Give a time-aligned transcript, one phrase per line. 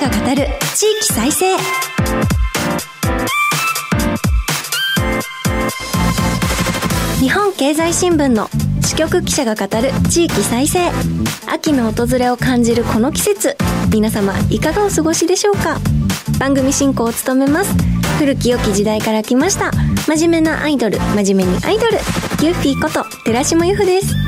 [0.00, 1.56] が語る地域再生。
[7.20, 8.48] 日本経済新聞の
[8.80, 10.90] 支局記者が語る地域再生。
[11.46, 13.58] 秋の訪れを感じるこの季節。
[13.92, 15.76] 皆様いかがお過ごしでしょうか。
[16.38, 17.74] 番組進行を務めます。
[18.18, 19.70] 古き良き時代から来ました。
[20.06, 20.98] 真面目なアイドル。
[21.14, 21.98] 真面目にアイドル。
[22.42, 24.19] ユッフィーこと寺島由布です。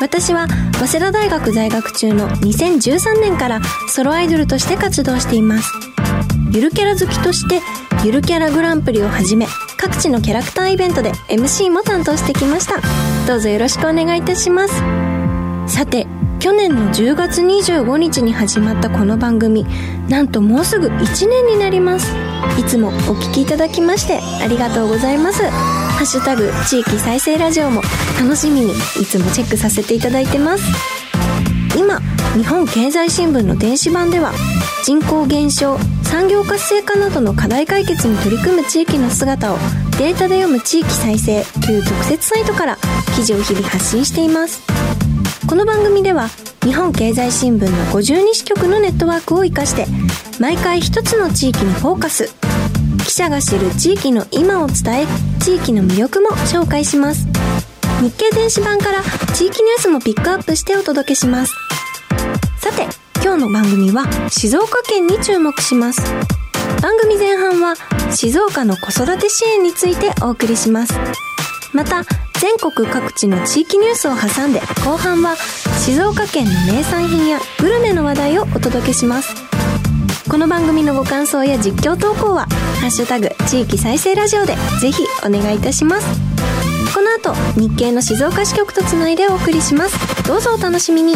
[0.00, 5.72] 私は早稲田大学在学中の2013年からソロアイドルとして活動しています。
[6.52, 7.60] ゆるキャラ好きとして
[8.04, 9.46] ゆるキャラグランプリをはじめ
[9.76, 12.80] 各地のキャラクターイベントで MC も担当してきました。
[13.26, 14.74] どうぞよろしくお願いいたします。
[15.66, 16.06] さて
[16.38, 19.66] 去年の10月25日に始まったこの番組
[20.08, 22.14] なんともうすぐ1年になります。
[22.58, 25.42] いつもお聞きいただきましてありがとうございます。
[25.96, 27.80] ハッシュタグ地域再生ラジオも
[28.20, 30.64] 楽しみにいつもチェックさせていただいてます。
[31.74, 32.00] 今
[32.34, 34.32] 日本経済新聞の電子版では
[34.84, 39.56] 人口減少産業活性化などの課題解決に取り組む地域の姿を
[39.98, 42.76] データで読む地域再生という特設サイトから
[43.16, 44.60] 記事を日々発信しています。
[45.46, 46.28] この番組では
[46.62, 49.86] 日本経済新聞の52支局のネットワークを生かして
[50.38, 52.45] 毎回一つの地域にフォーカス。
[53.06, 55.06] 記者が知る地域の今を伝え
[55.40, 57.28] 地域の魅力も紹介します。
[58.02, 59.00] 日経電子版から
[59.32, 61.54] 地域ニュースもピックアップしてお届けします。
[62.58, 62.82] さて
[63.22, 66.02] 今日の番組は静岡県に注目します。
[66.82, 67.76] 番組前半は
[68.12, 70.92] 静岡の子育て支援についてお送りします。
[71.72, 72.02] また
[72.40, 75.36] 全国各地の地域ニュースを挟んで後半は
[75.78, 79.32] 静岡県の名産品やグルメの話題をお届けします。
[80.28, 82.48] この番組のご感想や実況投稿は
[82.80, 86.06] 「ハッシュタグ地域再生ラジオ」でぜひお願いいたします。
[86.94, 89.96] この後日経の静岡支局とつないでお送りします。
[90.26, 91.14] どうぞお楽しみに。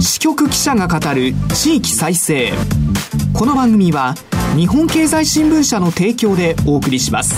[0.00, 2.52] 支局記者が語る地域再生。
[3.32, 4.14] この番組は
[4.56, 7.34] 日本経済新聞社の提供でお送りします。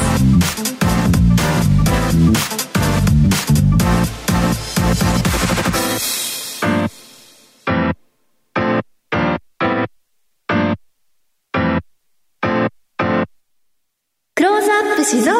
[15.09, 15.39] 静岡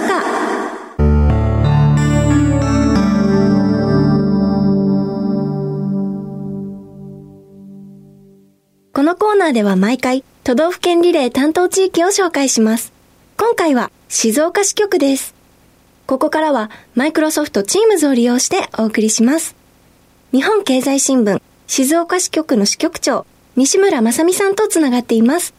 [8.93, 12.93] このコーナーでは毎回都道府県リレー担当地域を紹介します。
[13.37, 15.35] 今回は静岡支局です。
[16.07, 19.57] ここからはマイクロソフト Teams を利用してお送りします。
[20.31, 23.27] 日本経済新聞静岡支局の支局長
[23.57, 25.55] 西村正美さんとつながっています。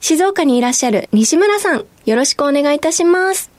[0.00, 3.50] 静岡にいらっしゃる西村さん、よろしくお願いいたします。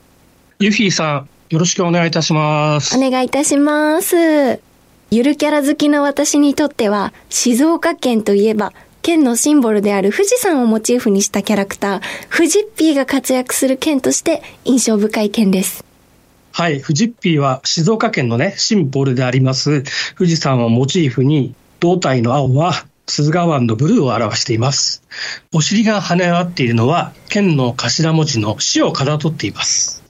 [0.59, 2.95] ユフィさん、よろしくお願いいたします。
[2.95, 4.59] お願いいたします。
[5.09, 12.01] ゆるキャラ好きの私にとっては、静岡県といえば、県のシンボルである富士山をモチーフにしたキャラクター、
[12.35, 15.84] 富士ッピーが活躍する県として印象深い県です。
[16.51, 19.84] はい、富士ッピーは静岡県のね、シンボルであります、
[20.17, 25.03] 富士山をモチーフに、胴体の青は鈴川湾のブルーを表しています。
[25.53, 30.03] お尻が跳ね上がっているのは、県の頭文字の死をかたどっています。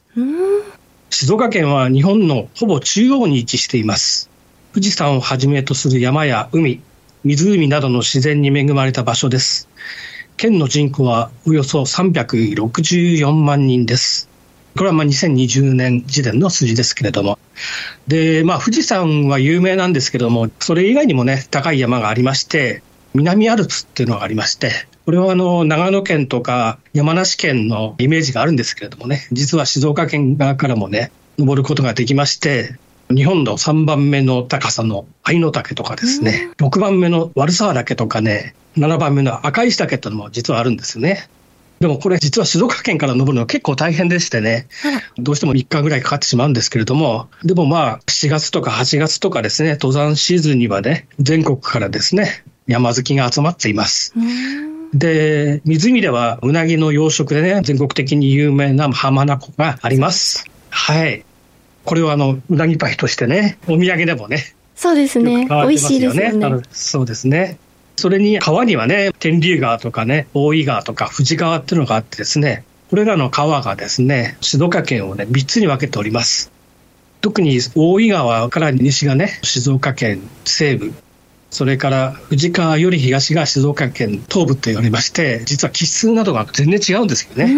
[1.09, 4.29] 静岡県は日本のほぼ中央に位置しています。
[4.73, 6.81] 富士山をはじめとする山や海、
[7.23, 9.67] 湖などの自然に恵まれた場所です。
[10.37, 14.29] 県の人口はおよそ364万人です。
[14.77, 17.39] これはまあ2020年時点の数字ですけれども。
[18.07, 32.75] で、まあ富士山は有名なんですけれども、それ以外にもね、高い山がありまして、南アルプスっていうのがありまして、これはあの、長野県とか山梨県のイメージがあるんですけれどもね、実は静岡県側からもね、登ることができまして、
[33.09, 41.29] 日本の3番目の高さの愛の岳とかですね、6番目の悪沢岳とかね、7番目の赤石岳っていうのも実はあるんですよね。
[41.85, 44.65] でもこれ実は静岡県から登るの結構大変でしてね、
[45.19, 54.15] どうしても3日ぐらいかかってしまうんですけれども、でもまあ7月とか8月とかですね、登山シーズンにはね、全国からですね、山好きが集まっています。
[54.95, 60.45] で、湖ではうなぎの養殖でね、全国的に有名な浜名湖があります。
[60.71, 61.23] はい。
[61.83, 65.45] これはあの、うなぎパイとしてね、お土産でもね、そうですね。
[65.45, 66.63] 美味しいですよね。
[66.71, 67.59] そうですね。
[67.97, 76.51] それに川にはね、天竜川とかね、大井川とか富士川っていうのがあってですね、これらの川がですね、静岡県をね、3つに分けております。
[77.21, 80.93] 特に大井川から西がね、静岡県西部、
[81.49, 87.55] それから富士川より東が静岡県東部と言われまして、実は気質などが全然違うんですよね。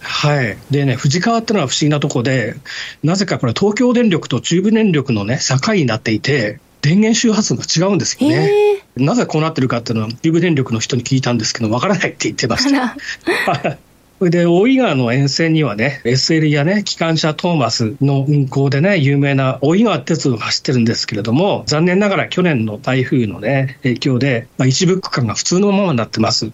[0.00, 0.58] はい。
[0.70, 2.56] でね、富士川ってのは不思議なとこで、
[3.02, 8.50] なぜかこれ東京電力と中部電力のね、境になっていて、電源周波数が違うんですよね。
[8.96, 12.96] なぜこうなってるかっていうのは、中部電力の人に聞いたんですけど、わからないって言ってました。
[14.20, 26.52] それで、大井川の沿線にはね、SL やね、機関車トーマスの運行でね、有名な大井川鉄道が走ってるんですけれども、残念ながら去年の台風のね、影響で、まあ、一部区間が普通のままになってます。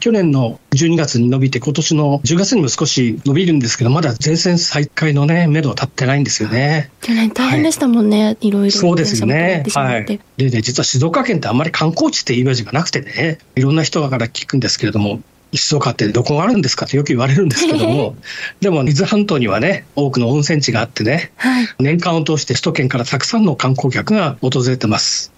[0.00, 6.90] 去年の12月に伸びて、今年の10月にも少し伸びるんですけど、まだ全線再開のね、目処は立ってないんですよね。
[7.00, 8.70] 去年大変でしたもんね、はい、いろいろ。
[8.70, 9.64] そうですよね。
[9.74, 10.06] はい。
[10.36, 15.20] でね、実は静岡県ってあんまり観光地ってイメージがなくてね、いろんな人から聞くんですけれども、
[15.54, 18.16] 静岡ってどこがあるんですかってよく言われるんですけども、
[18.60, 25.32] でも伊豆半島にはね、多くの温泉地があってね、はい、年間を通して首都圏からたくさんの観光客が訪れてます。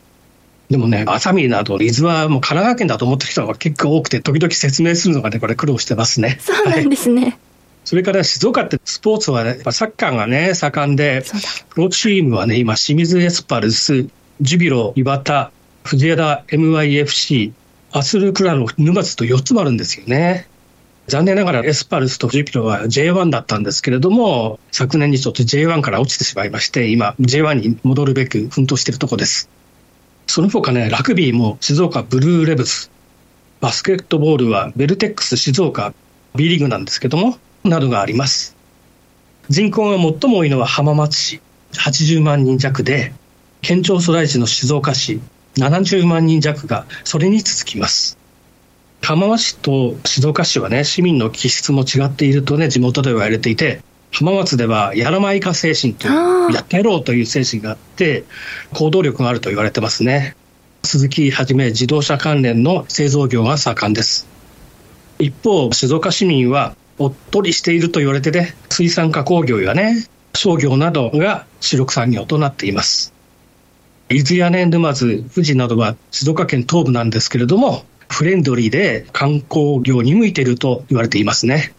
[0.70, 6.38] でもね、熱海など、伊豆はもう神奈川県だと思ってる人が結構多くて、時々説明するのがね、これ苦労してますね。
[6.41, 7.23] そうなんですね。
[7.23, 7.38] はい
[7.85, 11.25] それから静岡ってスポーツは、ね、サッカーがね、盛んで、
[11.70, 14.09] プロチームはね、今、清水エスパルス、
[14.43, 15.53] ジュビロ、岩田、
[15.85, 17.53] 藤枝 MYFC、
[17.93, 20.47] アスルクラの沼津と4つもあるんですよね。
[21.06, 29.49] 残念ながらエスパルスとジュピロは J1 だったんですけれども、昨年にちょっと J1 から落ちてしまいまして、今 J1 に戻るべく奮闘しているところです。
[30.29, 32.91] その他ね、ラグビーも静岡ブルーレブス、
[33.61, 35.95] バスケットボールはベルテックス静岡
[36.37, 38.55] B リーグなんですけども、などがあります。
[39.49, 41.41] 人口が最も多いのは浜松市、
[41.73, 43.15] 80万人弱で、
[43.63, 45.23] 県庁所在地の静岡市、
[45.57, 48.19] 70万人弱がそれに続きます。
[49.01, 53.81] 浜松市と静岡市はね、市民の気質も違っているとね、地元では言われていて、
[54.13, 58.25] 浜松ではやらまいか精神という、やってやろうという精神があって、
[58.73, 60.35] 行動力があると言われてますね。
[60.85, 64.27] 鈴木はじめ自動車関連の製造業が盛んです。
[65.19, 73.13] 一方、静岡市民はおっとりしていると言われてね、水産加工業やね、商業などが主力産業となっています。
[74.11, 81.75] 伊豆やね、沼津、富士などは静岡県東部なんですけれども、フレンドリーで観光業に向いていると言われていますね。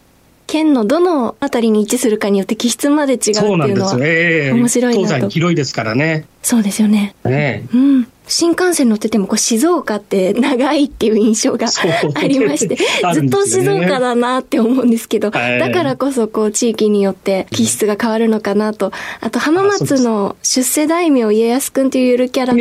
[0.50, 3.38] 県のどのあたりに位置するかによって気質まで違うっていう
[3.76, 5.06] のは面白いなと。
[5.06, 6.26] 東西広いですからね。
[6.42, 7.14] そうですよね。
[7.24, 7.68] ね。
[7.72, 8.08] うん。
[8.26, 11.68] 新幹線乗っててもこう静岡って長いっていう印象が
[12.14, 12.76] ありまして、
[13.14, 22.54] ずっと静岡だなって思うんですけど、だからこそこう地域によって気質が変わるのかなと、あと浜松の出世大名家康くんというゆるキャラ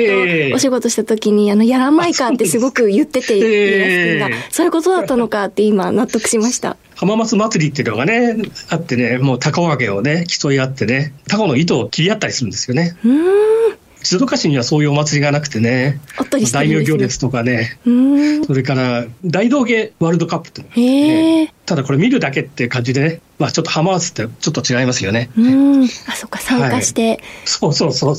[0.51, 6.77] とお仕事した時に、あの、やらまいかってすごく言ってて、家康くんが、そういうことだったのかって今納得しました。
[6.99, 8.35] 浜松祭りっていうのがね、
[8.67, 12.97] あってね、もう高揚げをね、競い合ってね、タコの糸を切り合ったりするんですよね。
[13.05, 13.77] うん。
[14.03, 17.79] 静岡市にはそういうお祭りがなくてね、て大名行列とかね、
[18.45, 25.29] それから大道芸ワールドカップってね、ただこれ見るだけって感じでね、まあ、ちょっと浜松ってちょっと違いますよね。
[25.37, 25.83] うん。
[25.83, 28.15] あそっか参加して、はい、そうそうそう。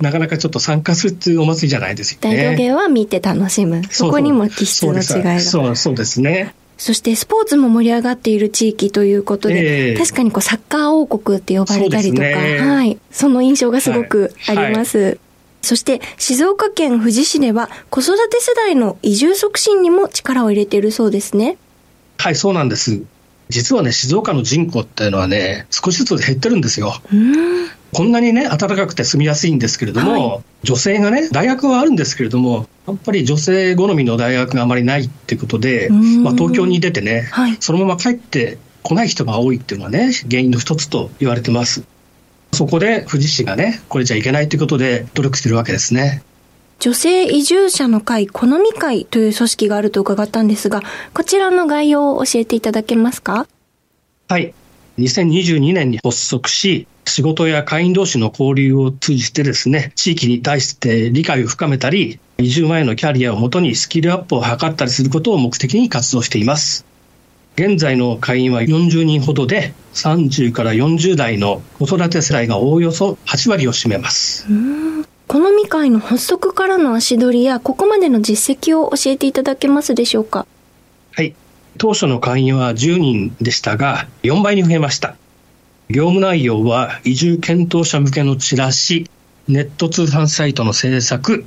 [0.00, 2.36] なかなかちょっと参加するっていうお祭りじゃないですよね。
[2.36, 3.82] 大道芸は見て楽しむ。
[3.90, 5.40] そこにも気質の違いが。
[5.40, 6.54] そうそうですね。
[6.82, 14.98] そしてスポーツも盛り上がっている地域ということで、えー、確かにこうサッカー王国って呼ばれたりとか、ね、はい、その印象がすごくあります。
[14.98, 15.18] はいはい
[15.64, 21.56] そして静岡県富士市では子育て世代の移住促進にも力を入れているそうですね。
[22.18, 23.00] はい、そうなんです。
[23.48, 26.94] 実はね、静岡の人口っていうのはね、少しずつ減ってるんですよ。
[27.94, 41.84] こんなにね、暖かくて住みやすいんですけれども、はい、女性がね、大学はあるんですけれども、やっぱり女性好みの大学があまりないっていうことで、まあ、東京に出てね、はい、そのまま帰ってこない人が多いっていうのはね、原因の一つと言われてます。
[42.52, 46.22] そこで富士市がね、これじゃいけないということで努力してるわけですね。
[46.80, 50.82] 女性移住者の会、好み会という組織があると伺ったんですが、
[51.14, 53.46] こちらの概要を教えていただけますか？
[54.28, 54.52] はい。
[54.98, 66.84] 2022年に発足し、仕事や会員同士の交流を通じてですね、地域に対して理解を深めたり、移住前のキャリアをもとにスキルアップを図ったりすることを目的に活動しています。
[67.56, 74.46] 現在の会員は40人ほどで、30から40代の子育て世代がおおよそ8割を占めます。
[75.28, 80.46] このみ会の発足からの足取りや、ここまでの実績を教えていただけますでしょうか？
[81.12, 81.34] はい。
[81.78, 85.16] 当初の会員は10人でしたが、4倍に増えました。
[85.92, 89.10] 業務内容は移住検討者向けのチラシ、
[89.46, 91.44] ネット通販サイトの制作、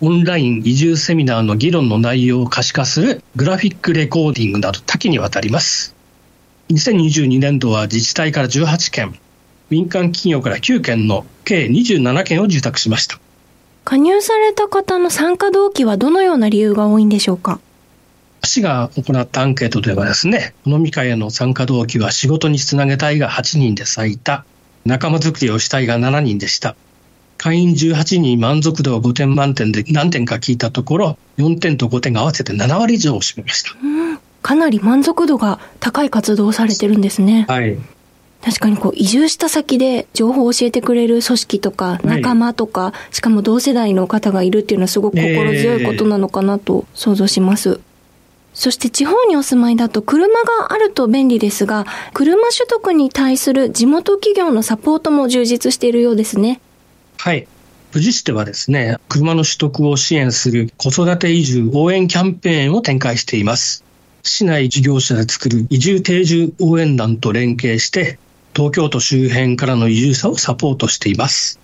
[0.00, 5.96] オンライン移住セミナーの議論の内容を可視化するグラフィックレコーディングなど多岐にわたります。
[6.70, 9.18] 2022年度は自治体から18件、
[9.68, 13.18] 民間企業から9件の計27件を受託しました。
[13.84, 17.58] 加入された方の参加動機はどのような理由が多いんでしょうか？
[18.48, 24.44] 市が行ったアンケートではですね、飲み会への参加動機は仕事につなげたいが8人で最多、
[24.84, 26.74] 仲間づくりをしたいが7人でした。
[27.36, 33.70] 会員18人満足度は5点満点で何点か聞いたところ、4点と5点が合わせて7割以上を占めました。
[34.42, 37.46] かなり満足度が高い活動をされてるんですね。
[37.48, 37.78] はい。
[38.42, 47.80] 確かにこう移住した先で情報を教えてくれる組織とか仲間とか、はい、しかも同世代の方がいるっていうのはすごく心強いことなのかなと想像します。
[48.58, 56.60] そして地方にお住まいだと車があると便利ですが、車取得に対する地元企業のサポートも充実しているようですね。
[57.18, 57.46] はい。
[57.92, 63.84] 富士市ではですね、車の取得を支援する子育て移住応援キャンペーンを展開しています。
[64.24, 68.18] 市内事業者で作る移住定住応援団と連携して、
[68.56, 71.60] 東京都周辺からの移住者をサポートしています。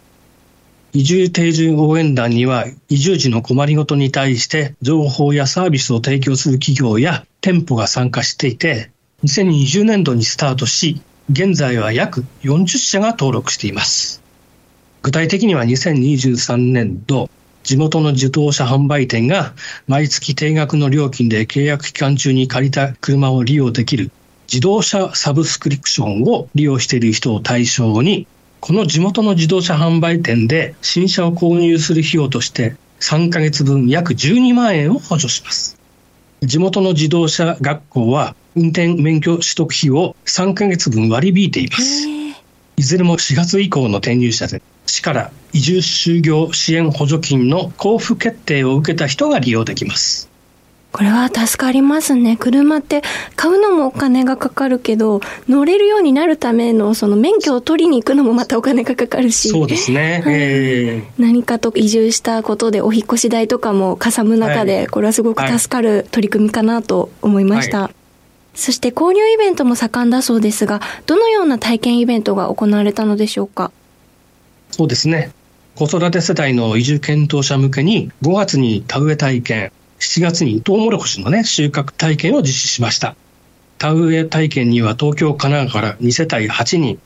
[0.96, 8.92] 移住定住応援団には移住時の困りごとに対して情報やサービスを提供する企業や店舗が参加していて、
[9.24, 14.22] 2020年度にスタートし、現在は約40社が登録しています。
[15.02, 17.28] 具体的には2023年度、
[17.64, 19.52] 地元の自動車販売店が
[19.88, 24.12] 毎月定額の料金で契約期間中に借りた車を利用できる
[24.46, 28.28] 自動車サブスクリプションを利用している人を対象に、
[28.66, 35.78] この地元の自動車販売店で新車を購入する費用として3ヶ月分約12万円を補助します。
[36.40, 42.08] 地元の自動車学校は運転免許取得費を3ヶ月分割り引いています。
[42.78, 50.30] いずれも4月以降の転入者で、市から移住就業支援補助金の交付決定を受けた人が利用できます。
[50.94, 52.36] これは助かりますね。
[52.36, 53.02] 車って
[53.34, 59.48] 買うのもお金がかかるけど、乗れるようになるためのその免許を取りに行くのもまたお金がかかるし。
[59.48, 60.22] そうですね。
[60.24, 67.80] えー、何かと移住したことでお引越し代とかもかさむ中で、これはすごく助かる取り組みかなと思いました。
[67.82, 67.94] はい、
[68.54, 73.72] そして交流イベントも盛んだそうですが、どのような体験イベントが行われたのでしょうか？
[74.70, 75.32] そうですね。
[75.74, 79.72] 子育て世代の移住検討者向けに5月に田植え体験、
[80.04, 83.16] 7月にトウモロコシのね、収穫体験を実施しました。
[83.78, 86.98] 田植え体験には東京、神奈川から2世帯8人、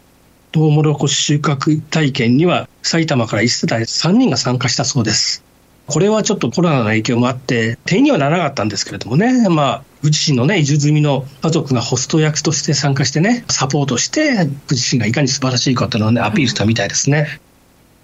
[0.50, 5.44] トウモロコシ収穫体験には埼玉から1世帯3人が参加したそうです。
[5.86, 17.40] これはちょっとコロナの影響もあって、定員にはならなかったんですけれどもね、まあ、富士市のね、移住済みの家族がホスト役として参加してね、サポートして、富士市がいかに素晴らしいかというのをね、アピールしたみたいですね。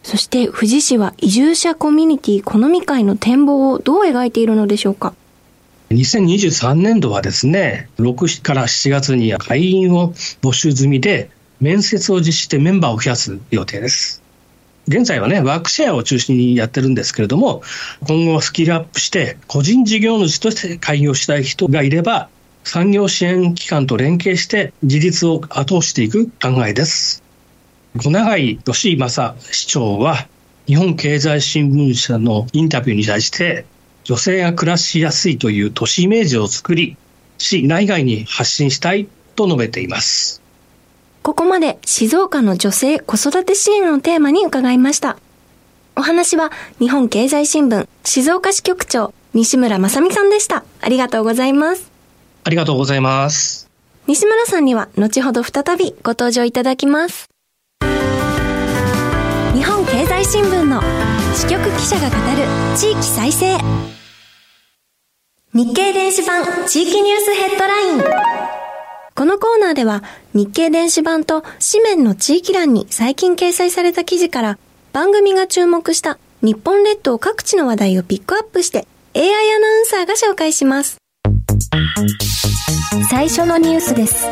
[0.05, 5.15] そして富士市は移住者コミュニティこのみ会の展望をどう描いているのでしょうか
[5.91, 14.23] ？2023年度はですね、6から7月に会員を募集済みで、面接を実施してメンバーを増やす予定です。
[14.89, 17.63] 現在はね、ワークシェアを中心にやってるんですけれども、
[18.07, 22.29] 今後スキルアップして、個人事業主として開業したい人がいれば、
[22.63, 27.24] 産業支援機関と連携して自立を後押していく考えです。
[27.97, 30.27] 小永井義正市長は、
[30.67, 33.67] 日本経済新聞社のインタビューに対して、
[34.03, 36.97] 女性が暮らしやすいという都市イメージを作り、
[37.39, 40.43] 市内外に発信したいと述べています。
[41.23, 45.17] ここまで静岡の女性子育て支援をテーマに伺いました。
[45.97, 50.65] お話は日本経済新聞静岡支局長西村正美さんでした。
[50.81, 51.91] ありがとうございます。
[52.43, 53.71] ありがとうございます。
[54.07, 57.34] 西村さんには後ほど再びご登場いただきます。
[59.55, 60.83] 日本経済新聞の
[61.33, 63.57] 支局記者が語る地域再生
[65.53, 68.03] 日経電子版地域ニュースヘッドライン
[69.15, 74.59] このコーナーでは日経電子版と紙面の地域欄に最近掲載された記事から
[74.93, 80.99] 番組が注目した日本列島各地の話題をピックアップして AI アナウンサーが紹介します。
[83.09, 84.27] 最初のニュースです。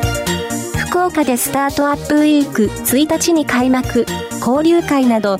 [1.02, 4.06] 福岡でスタートアップウィーク1日に開幕
[4.38, 5.38] 交流会など、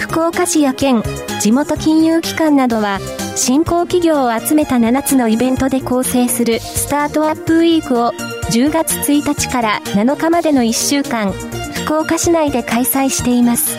[0.00, 1.04] 福岡市や県、
[1.40, 2.98] 地元金融機関などは、
[3.36, 8.10] 新興企業を集めた7つのイベントで構成するスタートアップウィークを
[8.50, 11.30] 10月1日から7日までの1週間、
[11.84, 13.78] 福岡市内で開催しています。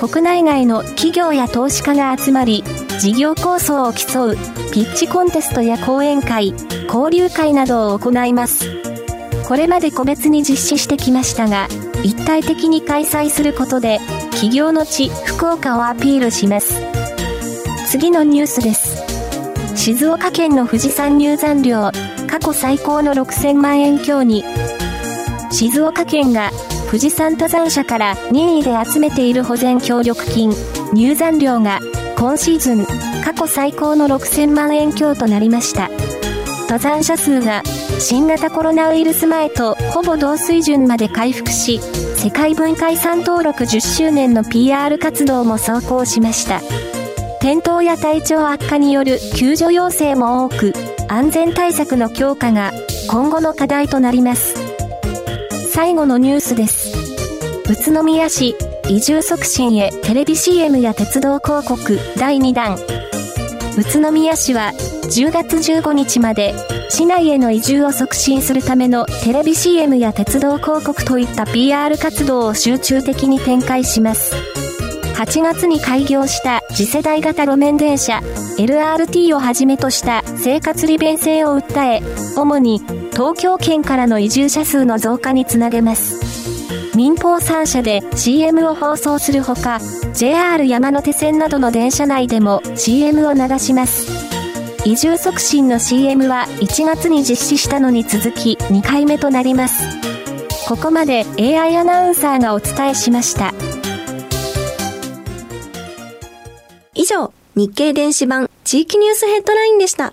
[0.00, 2.64] 国内外の企業や投資家が集まり、
[3.00, 4.36] 事業構想を競う
[4.72, 6.54] ピッチコンテストや講演会、
[6.86, 8.83] 交流会などを行います。
[9.48, 11.68] これまで個別に実施してきましたが、
[12.02, 16.80] 一体的に開催することで、企業の地、福岡をアピールします。
[17.86, 19.04] 次のニュースです。
[19.76, 21.90] 静岡県の富士山入山料、
[22.26, 24.44] 過去最高の6000万円強に、
[25.50, 26.50] 静岡県が
[26.86, 30.54] 富士山登山者から任意で集めている保全協力金、
[30.94, 31.80] 入山料が
[32.16, 32.86] 今シーズン
[33.22, 35.90] 過去最高の6000万円強となりました。
[36.62, 37.62] 登山者数が
[37.98, 41.80] 新型コロナウイルス前とほぼ同水準まで回復し、
[42.16, 46.60] 世界文化遺産登録10周年の PR 活動も走行しました。
[47.38, 50.72] 転倒や体調悪化による救助要請も多く、
[51.08, 52.72] 安全対策の強化が
[53.08, 54.54] 今後の課題となります。
[55.72, 56.96] 最後のニュースです。
[57.70, 58.54] 宇都宮市
[58.88, 62.76] 移住促進へテレビ CM や鉄道広告第2弾。
[63.76, 64.72] 宇都宮市は
[65.14, 66.56] 10月15日まで
[66.88, 74.34] 市内への移住を促進するためのテレビ CM や鉄道広告といった PR 活動を集中的に展開します。
[75.14, 78.22] 8月に開業した次世代型路面電車
[78.58, 82.02] LRT をはじめとした生活利便性を訴え、
[82.36, 82.80] 主に
[83.12, 86.96] 東京圏からの移住者数の増加につなげます。
[86.96, 89.78] 民放3社で CM を放送するほか、
[90.12, 94.23] JR 山手線などの電車内でも CM を流します。
[94.86, 99.82] 移住促進の CM は1月に実施したのに続き2回目となります。
[100.68, 103.54] ここまで AI アナウンサーがお伝えしました。
[106.92, 110.12] 以上、日経電子版地域ニュースヘッドラインでした。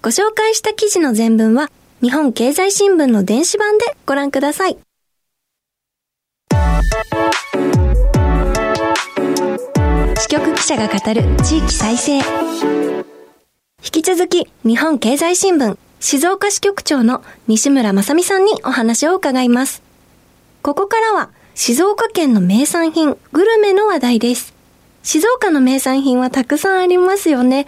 [0.00, 1.70] ご紹介した記事の全文は
[2.00, 4.78] 日本経済新聞の電子版でご覧ください。
[10.18, 13.11] 支局記者が語る地域再生。
[13.84, 19.82] 引き続き、日本経済新聞静岡支局長の西村正美さんにお話を伺います。
[20.62, 24.54] ここからは、静岡県の名産品、グルメの話題です。
[25.02, 27.66] 静岡の名産品はたくさんありますよね。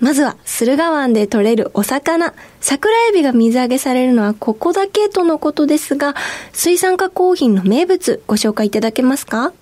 [0.00, 6.14] まずは、駿河湾で取れるお魚、桜エビが水揚げされるのはここだけとのことですが、
[6.52, 9.54] 水産加工品の名物、ご紹介いただけますか？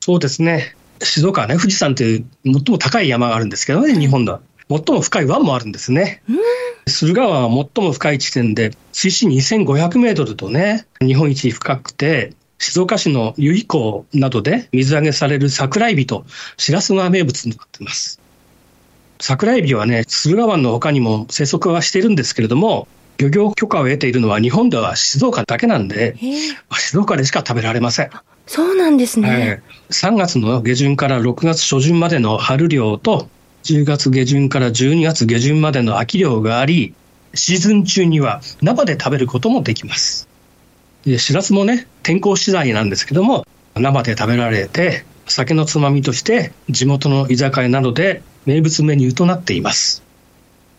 [0.00, 0.74] そうですね。
[1.02, 4.40] 静岡はね、富士山という最も高い山があるんですけどね、日本では。
[4.68, 6.22] 最も深い湾もあるんですね。
[6.86, 18.20] 駿河湾は最も深い地点で、水深2500メートルとね、日本一深くて、静岡市の由比港などで水揚げされる桜エビとシラスが名物になっています。
[19.20, 22.88] 桜エビはね、駿河湾の他にも生息はしているんですけれども、
[23.18, 26.16] 漁業許可を得ているのは日本では静岡だけなんで、
[26.72, 28.10] 静岡でしか食べられません。
[28.46, 33.28] そうなんですね、3月の下旬から6月初旬までの春漁と、
[33.68, 36.94] 10月下旬から12月下旬までの秋漁があり、
[37.34, 40.26] シーズン中には生で食べることもできます。
[41.04, 50.02] で、しらすもね、天候次第なんですけども、生で食べられて、酒のつまみとして地元の居酒屋などで名物メニューとなっています。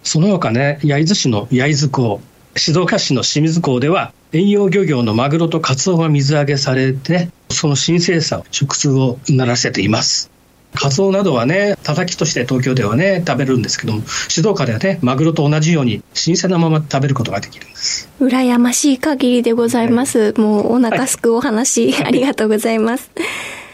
[0.02, 2.22] その他ね、焼津市の焼津港、
[2.56, 10.29] 静岡市の清水港では、遠洋漁業のマグロとカツオが水揚げされて、その新生産、食通をならせています。
[10.74, 18.08] カツオなどはね、たたきとして東京ではね、食べるんですけども、静岡ではね、マグロと同じように新鮮なまま食べることができるんです。
[18.22, 20.20] 羨ましい限りでございます。
[20.20, 23.12] はい、もうお腹すくお話、はい、ありがとうございます。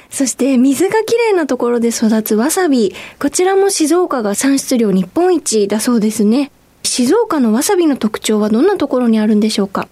[0.09, 2.95] そして水がきれいなところで育つわさび。
[3.19, 6.51] こちらも静岡が産出量日本一だそうですね。
[6.83, 9.89] 静岡のわさびの特徴はどんなところにあるんでしょうか？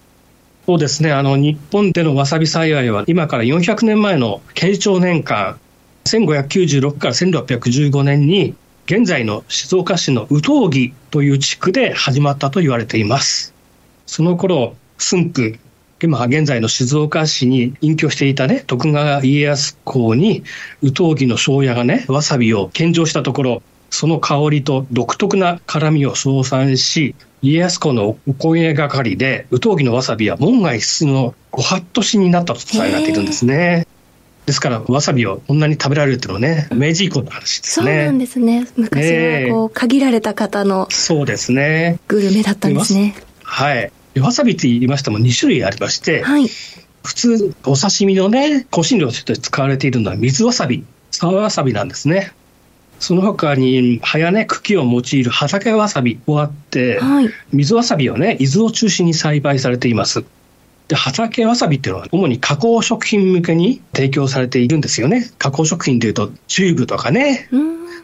[0.66, 1.12] そうですね。
[1.12, 5.58] あの、日本でのわさび栽培は今から400年前の慶長年間、
[6.04, 8.54] 1596から1615年に、
[8.86, 13.54] 現在の静岡市の宇東木という地区で始まったと言われています。
[14.06, 15.58] その頃、駿府、
[16.00, 20.42] 現在の静岡市に隠居していたね、徳川家康公に、
[20.82, 33.83] 宇東木の庄屋がね、わさびを献上したところ、その香りと独特な辛みを称賛し、家康公のお声がかりで、宇東木のわさびは門外出のご法度しになったと伝えられているんですね。
[34.46, 37.86] ですから、わさびをこんなに食べられるっていうのはね、明治以降の話ですね。
[37.86, 38.66] そうなんですね。
[38.76, 39.10] 昔
[39.48, 41.98] はこう、限られた方の、そうですね。
[42.08, 43.14] グルメだったんですね。
[43.42, 43.90] はい。
[44.20, 46.48] わさびって言いましても2種類ありまして、はい、
[47.02, 52.32] 普通、お刺身のね、香辛料として使われているのは水わさび、沢わさびなんですね。
[53.00, 60.24] その他に、葉やね、茎を用いる畑わさびもあって、はい、水わさびをね、伊豆を中心に栽培されています。
[60.88, 65.30] で、畑わさびっていうのは主に加工食品向けに提供されているんですよね。
[65.38, 67.48] 加工食品というと、チューブとかね、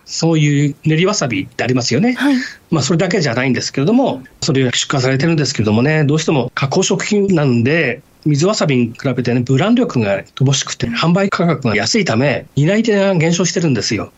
[0.06, 2.14] そういう練りわさびってありますよね。
[2.14, 2.34] はい、
[2.70, 14.12] まあ、それだけじゃないんですけれども、それが出荷されてるんですけれどもね、どうしても加工食品なんで、水わさびに比べてね、ブランド力が乏しくて、販売価格が安いため、担い手が減少してるんですよ。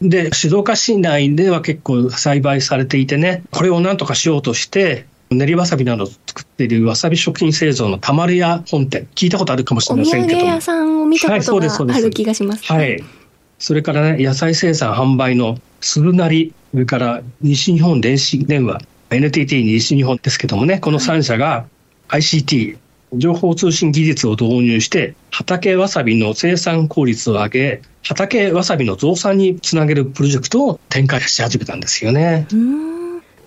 [0.00, 10.38] で、静岡市内では結構栽培されていてね、これをなんとかしようとして、練りわさびなどを作っているわさび食品製造のたまる屋本店、聞いたことあるかもしれませんけど。
[10.38, 12.64] お土産屋さんを見たことがある気がします。
[12.64, 13.02] はい。
[13.58, 21.66] それからね、野菜生産販売のするなり、それから西日本電子電話、NTT 西日本ですけどもね、この3社が
[22.08, 22.78] ICT、
[23.14, 32.46] 情報通信技術を導入して、畑わさびの生産効率を上げ、畑わさびの増産につなげるプロジェクトを展開し始めたんですよね。
[32.50, 32.97] うーん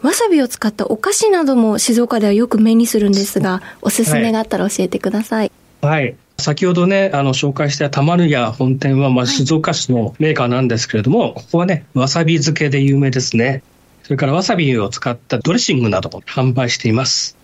[0.01, 5.51] わさびを使ったお菓子なども静岡ではよく目にするんですが、おすすめがあったら教えてください。
[5.81, 6.15] はい。
[6.39, 13.61] 先ほどね、あの、紹介した玉ぬや本店は、まあ、静岡市のメーカーなんですけれども、ここはね、わさび漬けで有名ですね。
[14.03, 17.37] それからわさびを使ったドレッシングなども販売しています。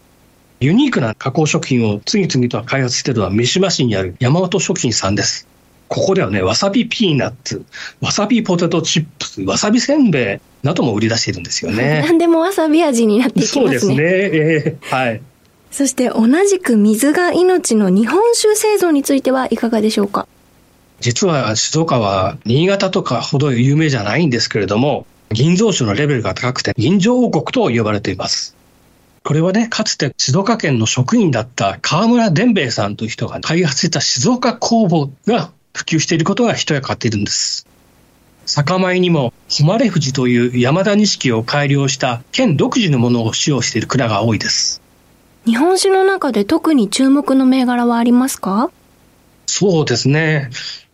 [0.60, 5.48] ユニークな加工食品を次々と開発しているのは三島市にある山本食品さんです。
[5.88, 7.63] ここではね、わさびピーナッツ、
[8.02, 12.04] わさびポテトチップス、わさびせんべいなども売り出しているんですよね。
[12.08, 13.69] 何でもわさび味になっていきまね。
[13.69, 13.97] そうですすね。
[14.00, 15.21] えーはい。
[15.71, 20.28] そして同じく水が命の日本酒製造についてはいかがでしょうか？
[21.00, 28.56] 実は静岡は新潟とかほど有名じゃないんですけれども、銀蔵酒のレベルが高くて銀蔵王国と呼ばれています。
[29.23, 37.68] これはね、かつて静岡県の職員だった河村伝兵衛さんという人が開発した静岡工房が普及していることが一役買っているんです。
[38.48, 44.82] 酒米にも、誉富士という山田錦を改良した県独自のものを使用している蔵が多いです。
[45.46, 48.72] 日本酒の中で特に注目の銘柄はありますか？
[49.46, 50.50] そうですね。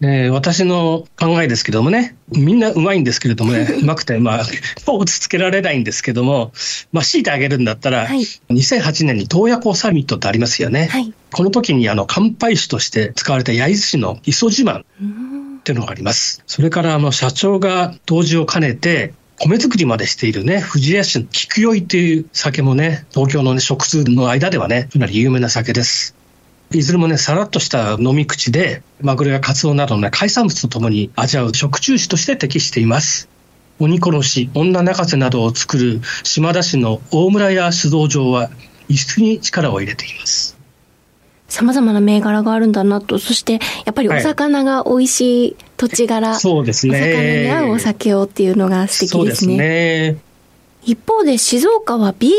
[0.05, 4.45] えー私の考えですけどもね、みんなうまいんですけれどもね、 うまくて、まあ、
[4.85, 6.51] ポーズつけられないんですけども、
[6.91, 10.87] まあ、強いてあげるんだったら、はい2008年に洞爺湖サミットってありますよね。
[10.91, 11.13] はい。
[11.31, 14.83] この時に、あの、乾杯酒として使われた焼津市の磯自慢っ
[15.63, 16.43] ていうのがあります。
[16.47, 26.15] それから、あの、社長が杜氏を兼ねて、米作りまでしているね、富士屋市の菊酔いっていう酒もね、東京のね、食通の間ではね、かなり有名な酒です。
[26.73, 33.29] いずれもね、さらっとした飲み口で、マグロやカツオなどの、ね、海産物とともに味わう食中酒として適しています。
[33.79, 38.49] 鬼殺し、女泣かせなどを作る島田市の大村屋酒造場は、
[38.89, 40.57] 輸出に力を入れています。
[41.47, 47.51] 様々な銘柄があるんだなと、そしてやっぱりお魚が美味しい土地柄、そうですお魚にね。
[47.51, 49.57] 合うお酒をっていうのが素敵そうですですね。
[49.57, 50.17] ね。
[50.85, 52.35] 一方で静岡は B 級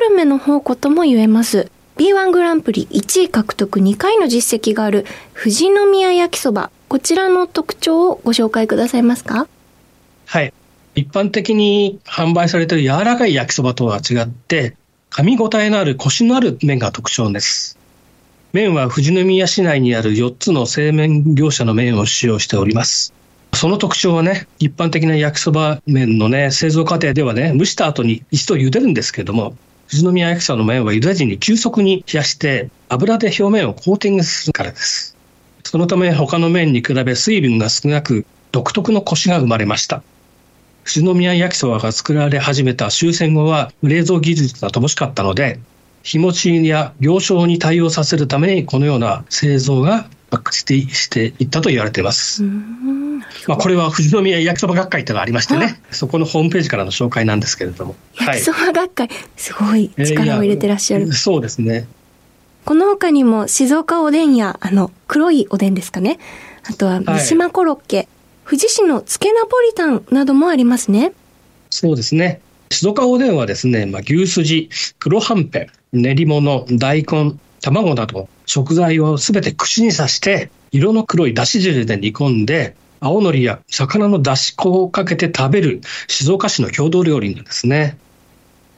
[0.10, 1.70] ルメの宝庫とも言えます。
[1.98, 6.70] B1 グランプリ1位獲得2回の実績がある富士宮焼きそば。
[6.86, 9.48] こちらの特徴をご紹介くださいますか？
[10.26, 10.54] はい。
[10.94, 14.76] 一般的に販売されている柔らかい焼きそばとは違って、
[15.10, 17.76] 噛み応えのあるコシのある麺が特徴です。
[18.52, 23.12] 麺は富士宮市内にある4つの製麺業者の麺を使用しております。
[23.54, 29.56] その特徴はね、一般的な焼きそば麺のね、製造過程ではね、蒸した後に一度茹でるんですけれども、
[29.90, 35.16] 富士宮焼きそばの麺は茹で時に急速に冷やして、油で表面をコーティングするからです。
[35.64, 40.02] そのため他の麺に比べ水分が少なく、独特のコシが生まれました。
[40.84, 45.58] 富士宮焼きそばが作られ始めた終戦後は冷蔵技術が乏しかったので、
[46.02, 52.42] 日持ちや行商に対応させるためにこのような製造が発達していったと言われています。
[52.42, 57.96] まあ、これは富士宮焼きそば学会というのがありましてね、そこのホームページからの紹介なんですけれども。
[58.14, 61.12] 焼きそば学会、すごい力を入れてらっしゃる。
[61.12, 61.86] そうですね。
[62.64, 66.18] この他にも静岡おでんや、あの、黒いおでんですかね。
[66.68, 68.08] あとは三島コロッケ、
[68.44, 71.12] 富士市のつけナポリタンなどもありますね。
[71.70, 72.40] そうですね。
[72.70, 87.98] 静岡おでんはですね、まあ、牛すじ、黒はんぺん、練り物、大根、卵など食材をすべて串に刺して、色の黒いだし汁で煮込んで、青のりや魚のだし粉をかけて食べる静岡市の郷土料理なんですね。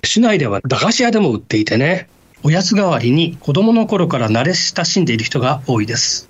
[0.04, 2.08] 市内では駄菓子屋でも売っていてね、
[2.42, 6.28] おやつ代わりに子供の頃から慣れ親しんでいる人が多いです。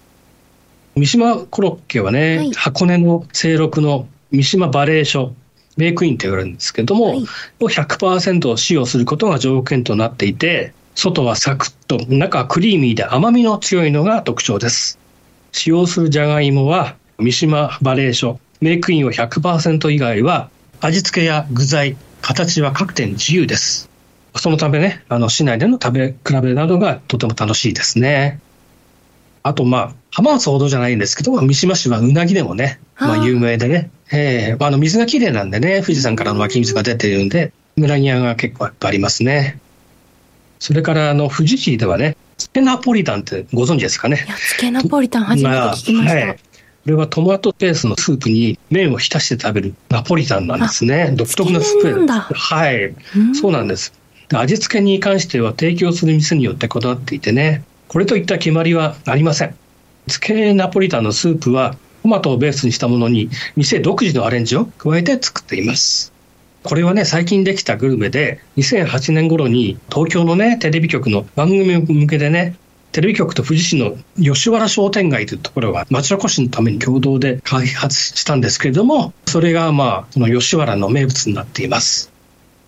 [0.94, 5.32] 三島コロッケはね、はい箱根の清六の三島バレー所、
[5.78, 7.26] メイクインと言われるんですけども、はい
[7.60, 14.98] を100%使用することが条件となっていて、外はサクッと、中はクリーミーで甘みの強いのが特徴です。
[15.52, 20.50] 使用するじゃがいもは、三島バレー所、メイクインを100%以外は、
[20.80, 23.88] 味付けや具材、形は各店自由です。
[24.36, 28.40] そのためね、あの、市内での食べ比べなどがとても楽しいですね。
[29.42, 39.58] あと、まあ、浜松ほどじゃないんですけど、三島市はうなぎでもね、まあ、有名でね、ええまあ、あの、水がきれいなんでね、富士山からの湧き水が出ているんで、うなぎ屋が結構いっぱいありますね。
[40.60, 44.26] それから、あの、富士市ではね、スペナポリタンってご存知ですかね？
[44.48, 46.14] つけナポリタン初めて聞きました。
[46.14, 46.36] はい。
[46.36, 46.38] こ
[46.86, 51.12] れはトマトペースのスープに麺を浸して食べるナポリタンなんですね。
[51.14, 51.94] 独特なスプレー。
[51.94, 52.84] つけ麺なんだはい。
[52.84, 53.92] うんそうなんです。
[54.28, 59.54] で味付けに関しては提供する店によって異なっていてね、これといった決まりはありません。
[60.06, 66.12] つけナポリタンのスープはトマトをベースにしたものに店独自のアレンジを加えて作っています。
[66.62, 72.54] これはね、最近できたグルメで、2008年頃に東京のね、テレビ局の番組向けでね、
[72.92, 82.10] テレビ局と富士市の吉原商店街というところが町おこしのために共同で開発したんですけれども、それがまあ、この吉原の名物になっています。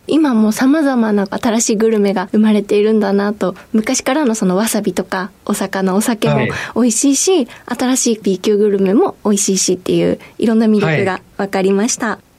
[0.09, 12.07] 今も様々な新しいグルメが生まれているんだなと、昔からのそのわさびとかお魚、お酒も美味しいし、はい、新しい B 級グルメも美味しいしっていういろんな魅力が分かりました。
[12.07, 12.32] はい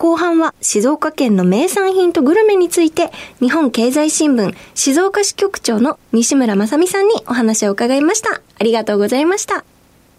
[0.00, 8.40] 後半は静岡県の名産品とグルメについて、日本経済新聞静岡支局長の西村正美さんにお話を伺いました。
[8.58, 9.62] ありがとうございました。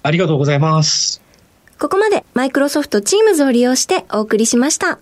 [0.03, 1.19] ありがとうございます。
[1.79, 4.99] ここまでマイクロソフト Teams を利用してお送りしました。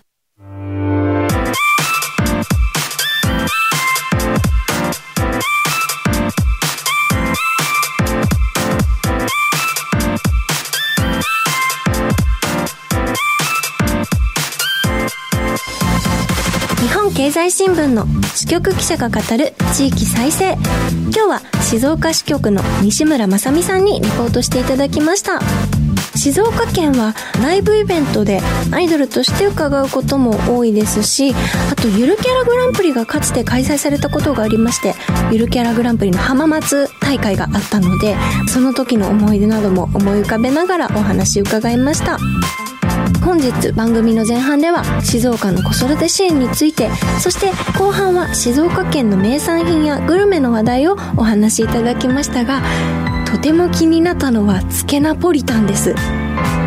[17.30, 20.54] 経済新聞の支局記者が語る地域再生。
[20.54, 25.40] 今日は静岡支局の西村正美さんにリポートしていただきました。
[26.16, 31.34] 静岡県はライブイベントでアイドルとして伺うことも多いですし
[31.72, 34.96] あとゆるキャラグランプリがかつて開催されたことがありまして
[35.32, 38.18] ゆるキャラグランプリの浜松大会があったので
[38.50, 42.18] その時の思い出なども思い浮かべながらお話伺いました。
[43.30, 46.90] 本日番組の前半では静岡の子育て支援について
[47.22, 52.64] そして後半は静岡県の名産品やグルメの話題をお話しいただきましたが
[53.32, 55.94] とても気になったのはつけナポリタンです。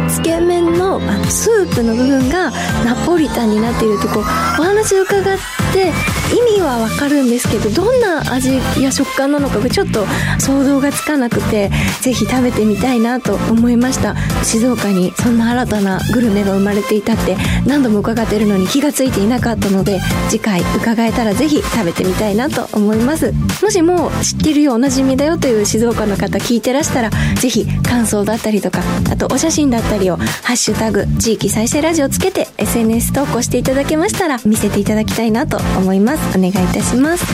[0.08, 2.52] つけ麺のあのスープの部分が
[2.84, 10.04] ナポリタンになっているとこお話伺って意味はわかるんですけどどんな味や食感なのかがちょっと
[10.38, 14.14] 想像がつかなくてぜひ食べてみたいなと思いました。
[14.44, 23.32] 静岡にそんな新たなグルメが生まれていたって何度も伺ってるのに気がついていなかったので次回伺えたらぜひ食べてみたいなと思います。
[23.62, 28.80] もしも知ってるよおなじみだよという静岡の方聞いてらしたらぜひ感想だったりとか
[29.10, 36.38] あとお写真だったりりを「ハッシュタグ地域再生ラジオ」つけて SNS 投稿していただけましたら見せていただきたいなと思います。
[36.38, 37.24] お願いいたします。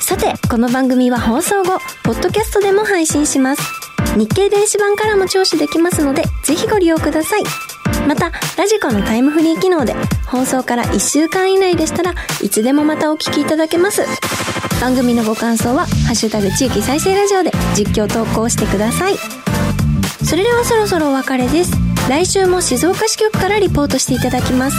[0.00, 3.62] さてこの番組は放送後ポッドキャストでも配信します。
[4.16, 7.42] 日経電子版からも聴取できますのでぜひご利用ください。
[8.06, 9.94] またラジコのタイムフリー機能で
[10.26, 14.02] 放送から1週間以内でしたらいつでもまたお聞きいただけます。
[14.80, 19.16] 番組のご感想は「ハッシュタグ地域再生ラジオ」で実況投稿してください。
[20.24, 21.72] それではそろそろお別れです。
[22.08, 24.76] 来週も静岡支局からリポートしていただきます。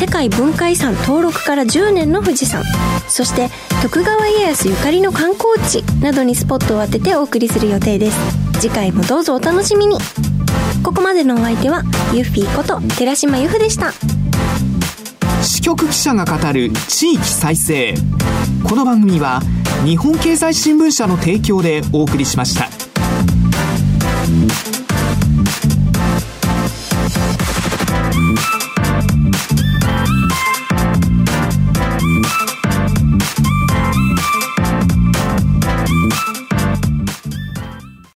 [0.00, 2.64] 世界文化遺産登録から10年の富士山。
[3.06, 3.50] そして
[3.82, 8.16] 徳川家康ゆかりの観光地などにスポットを当ててお送りする予定です。
[8.58, 9.98] 次回もどうぞお楽しみに。
[10.82, 11.82] ここまでのお相手は
[12.14, 13.92] ユッフィーこと寺島由布でした。
[15.42, 17.92] 支局記者が語る地域再生。
[18.66, 19.42] この番組は
[19.84, 22.89] 日本経済新聞社の提供でお送りしました。